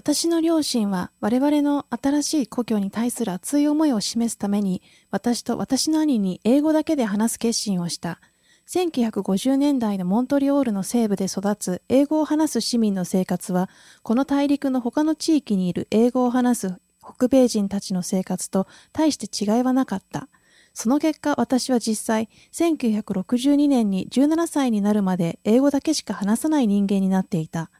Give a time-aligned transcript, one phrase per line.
[0.00, 4.80] 私の両親は我々の新しい故郷に対する熱い思いを示すために、
[5.10, 8.18] 私と私の兄に英語だけで話す決心をした。
[8.66, 13.68] 1950年代のモントリオールの西部で育つ英語を話す市民の生活は、
[14.02, 20.28] この大陸の他の地域にいる英語を話す北米人たちの生活と大して違いはなかった。
[20.72, 27.70] その結果、私は実際、1962年に17歳になるまで英語だけしか話さない人間になっていた。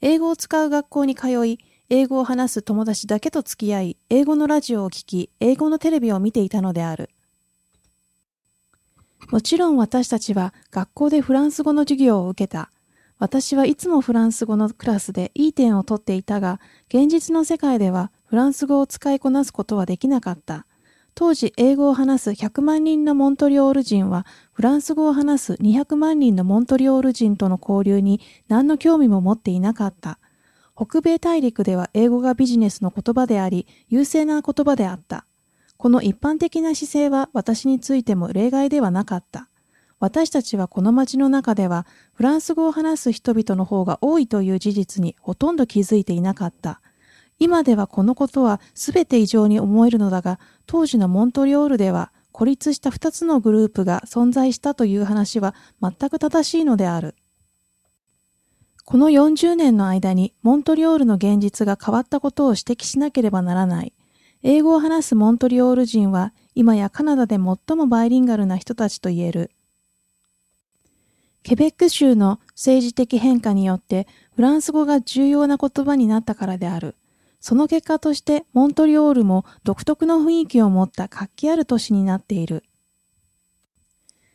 [0.00, 1.58] 英語を使う学校に通い、
[1.88, 7.10] 英語を話す友達だけと付き合い、英語のラジオを聴き、英語のテレビを見ていたのである。
[9.30, 12.70] もちろん私たちは学校でフランス語の授業を受けた。
[13.18, 20.66] 私はいつもフランス語のクラスでいい点を取っていたが、現実の世界ではフランス語を使いこなすことはできなかった。
[21.18, 30.18] 当時英語を話す100万人のモントリオール人はフランス語を話す200万人のモントリオール人との交流に何の興味も持っていなかった。
[30.76, 35.24] 北米大陸では英語がビジネスの言葉であり、優勢な言葉であった。
[35.78, 39.48] この一般的な姿勢は私についても例外ではなかった。
[39.98, 46.82] 私たちはこの街の中ではフランス語を話す人々の方が多いという事実にほとんど気づいていなかった。
[47.38, 57.14] 今ではこのことは全て異常に思えるのだが、当時のモントリオールでは孤立した二つのグループが存在したという話は全く正しいのである。
[58.84, 63.92] この40年の間にモントリオールの現実が変わったことを指摘しなければならない。
[64.42, 69.50] 英語を話すモントリオール人は今やカナダで最もバイリンガルな人たちと言える。
[71.42, 76.96] ケベック州の政治的変化によってフランス語が重要な言葉になったからである。
[77.48, 82.64] その結果としてモントリオールも独特の雰囲気を持った活気ある都市になっている。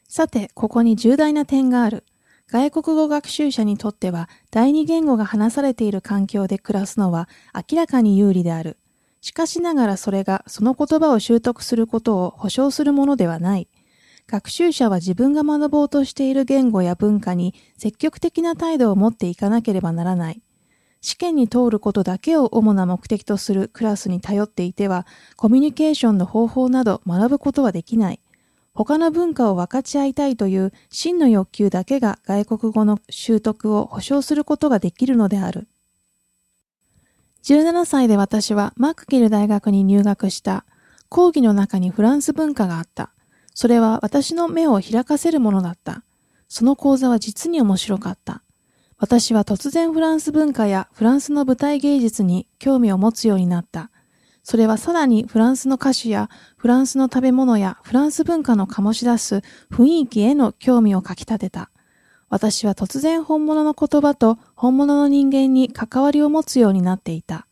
[0.08, 2.06] さて、ここに重大な点がある。
[2.48, 8.78] 外国語学習者にとっては第二言語が話されている環境で暮らすのは明らかに有利である。
[9.20, 13.68] しかしながらそれがその言葉を習得することを保証するものではない。
[14.26, 20.42] 学習者は自分が学ぼうとしている言語や文化に積極的な態度を持っていかなければならない。
[21.02, 28.20] 試験に通ることだけを主な目的とするクラスに頼っていては、コミュニケーションの方法など学ぶことはできない。
[28.74, 35.68] 他の文化を分かち合いたいという真の欲求だけが外国語の習得を保証することができるのである。
[37.44, 40.66] 17歳で私はマックギル大学に入学した。
[41.10, 43.12] 講義の中にフランス文化があった。
[43.54, 46.04] それは私の目を開かせるものだった。
[46.48, 48.44] その講座は実に面白かった。
[49.02, 53.90] 私は突然フランス文化やフランスの舞台芸術に興味を持つようになった。
[54.44, 59.42] それはさらにフランスの歌手やフランスの食べ物やフランス文化の醸し出す
[59.72, 61.72] 雰囲気への興味をかき立てた。
[62.30, 67.48] 私は突然本物の言葉と本物の人間に関わりを持つようになっていた。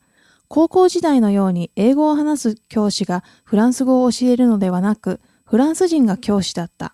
[0.50, 6.94] 高校時代のように英語を話す教師がフランス語を教えるのではなく、フランス人が教師だった。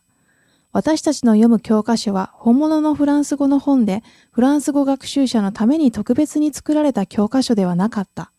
[0.75, 8.29] 私たちの読む教科書は本物のフランス語の本で、フランス語学習者のために特別に作られた教科書ではなかった。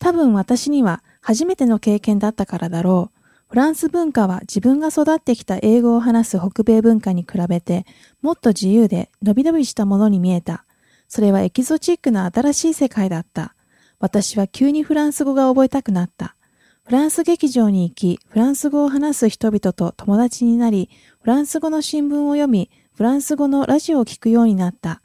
[0.00, 3.20] 多分私には初めての経験だったからだろう。
[3.50, 7.86] フランス文化は自分が育ってきた英語を話す北米文化に比べて
[8.20, 10.64] もっと自由で伸び伸びしたものに見えた。
[11.06, 13.54] それはエキゾチックな新しい世界だった。
[14.00, 16.34] 私は急にフランス語が覚えたくなった。
[16.84, 25.00] フランス劇場に行き、フランス語を話す人々と友達になり、フランス語の新聞を読み、フランス語のラジオを聞くようになった。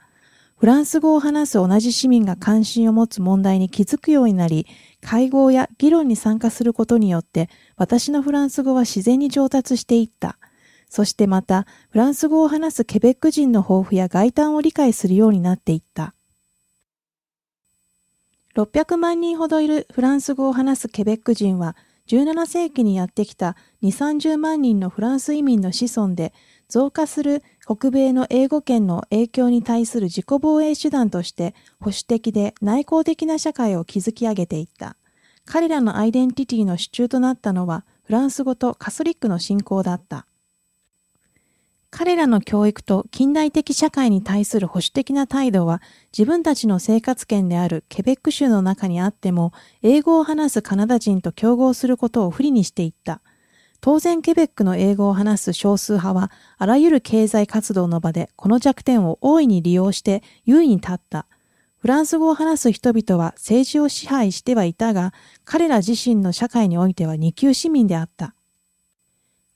[0.57, 4.65] フランス語を話す同じ市民が関心を持つ問題に気づくようになり、
[5.01, 10.39] 会合や議論に参加することによって、私のフランス語は自然に上達していった。
[10.89, 16.15] そしてまた、フランス語を話すケベック人の抱負や外観を理解するようになっていった。
[18.57, 21.75] 600万人ほどいるフランス語を話すケベック人は、
[22.07, 26.33] 17世紀にやってきた2、30万人のフランス移民の子孫で、
[26.67, 34.95] 増加する北米の英語圏の影響に対する自己防衛手段として保守的で内向的な社会を築き上げていった。
[35.45, 40.25] 彼らのアイデンティティの支柱となったのはフランス語とカソリックの信仰だった。
[41.97, 45.81] 彼らの教育と近代的社会に対する保守的な態度は
[46.15, 49.51] 自分たちの生活圏であるケベック州の中にあっても
[49.81, 53.21] 英語を話すカナダ人と競合することを不利にしていった。
[53.81, 61.25] 当然ケベックの英語を話す少数派はあらゆる経済活動の場でこの弱点を大いに利用して優位に立った。
[61.79, 65.15] フランス語を話す人々は政治を支配してはいたが
[65.45, 68.35] 彼ら自身の社会においては二級市民であった。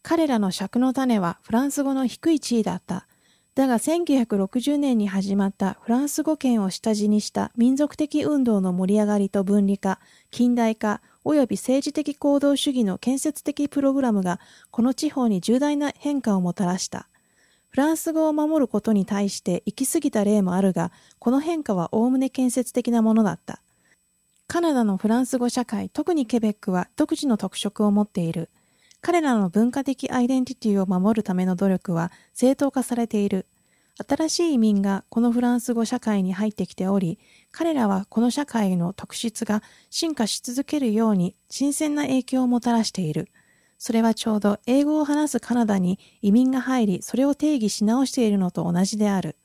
[0.04, 3.08] 彼らの尺の種はフランス語の低い地位だった。
[3.54, 10.00] だが1960年に始まったフランス語圏を下地にした民族的運動の盛り上がりと分離化、
[10.32, 14.40] 近代化、及び政治的行動主義の建設的プログラムが
[14.72, 17.08] この地方に重大な変化をもたらした。
[17.70, 23.62] フランス語を守ることに対して行き過ぎた例もあるが、この変化は概ね建設的なものだった。
[24.48, 28.50] カナダのフランス語社会、特にケベックは独自の特色を持っている。
[29.02, 33.48] 彼らの文化的アイデンティティを守るための努力は正当化されている。
[34.08, 37.20] 新しい移民がこのフランス語社会に入ってきており、
[37.52, 43.30] 彼らはこの社会の特質が進化し続けるように新鮮な影響をもたらしている。
[43.80, 49.36] それはちょうど英語を話すカナダに移民が入り、それを定義し直しているのと同じである。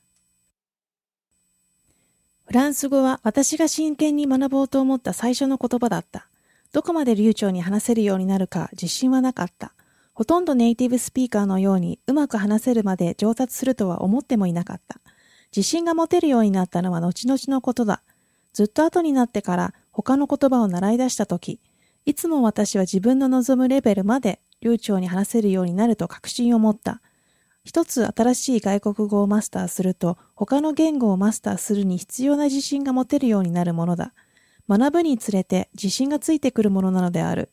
[2.45, 6.26] フランス語は私が真剣に学ぼうと思った最初の言葉だった。
[6.73, 9.73] どこまで流暢に話せるようになるか自信はなかった。
[10.13, 14.99] ほとんどネイティブスピーカーのようにうまく話せるまで上達するとは思ってもいなかった。
[15.55, 18.01] 自信が持てるようになったのは後々のことだ。
[18.53, 21.59] ずっと後になってから他の言葉を習い出したとき、
[22.05, 27.01] いつも私は自分の望むレベルまで流暢に話せるようになると確信を持った。
[27.63, 34.13] 一つ新しい外国語をマスターすると他の言語をマスターするに必要な自信が持てるようになるものだ。
[34.69, 37.49] 学ぶにつれて自信がついてくるものなのである。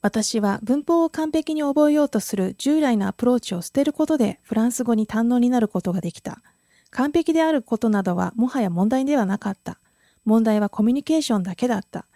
[0.00, 6.42] 私は文法を完璧に覚えようとする従来のアプローチを捨てることでフランス語に堪能になることができた。
[6.90, 9.78] 完璧であることなどはもはや問題ではなかった。
[10.24, 12.06] 問題はコミュニケーションだけだった。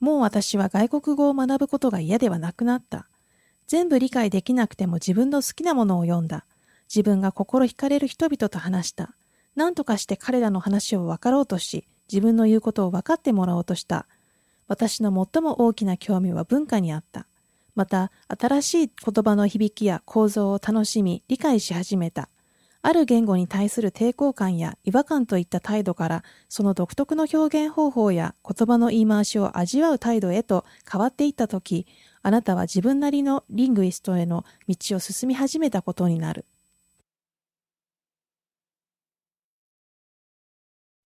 [0.00, 3.06] もう私は外国語を学ぶことが嫌ではなくなった。
[3.68, 6.44] 全部理解できなくても自分の好きなものを読んだ。
[6.92, 9.14] 自分が心惹かれる人々と話した。
[9.54, 14.06] 何とかして彼らの話を分かろうとし、自分の言うことを分かってもらおうとした。
[14.68, 17.26] 私の最も大きな興味は文化にあった。
[17.74, 22.28] また、新しい言葉の響きや構造を楽しみ、理解し始めた。
[22.84, 31.86] ある言語に対する抵抗感や違和感といった態度から、その独特の表現方法や言葉の言い回しを味わう態度へと変わっていったとき、
[32.22, 36.44] あなたは自分なりのリングイストへの道を進み始めたことになる。